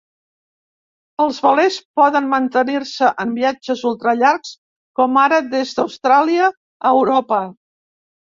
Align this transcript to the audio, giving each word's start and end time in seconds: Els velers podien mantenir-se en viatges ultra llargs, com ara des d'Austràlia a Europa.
Els 1.25 1.41
velers 1.47 1.75
podien 1.99 2.29
mantenir-se 2.31 3.09
en 3.25 3.35
viatges 3.41 3.83
ultra 3.91 4.15
llargs, 4.23 4.55
com 5.01 5.21
ara 5.27 5.39
des 5.53 5.75
d'Austràlia 5.77 6.49
a 6.55 6.95
Europa. 6.99 7.45